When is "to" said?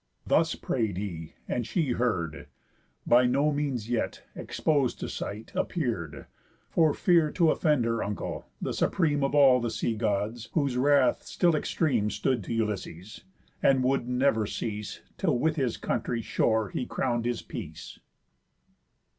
5.01-5.07, 12.45-12.53